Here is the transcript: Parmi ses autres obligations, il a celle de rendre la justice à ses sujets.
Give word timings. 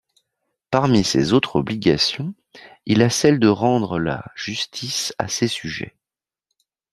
Parmi 0.71 1.03
ses 1.03 1.31
autres 1.31 1.57
obligations, 1.57 2.33
il 2.87 3.03
a 3.03 3.11
celle 3.11 3.37
de 3.39 3.47
rendre 3.47 3.99
la 3.99 4.25
justice 4.35 5.13
à 5.19 5.27
ses 5.27 5.47
sujets. 5.47 5.95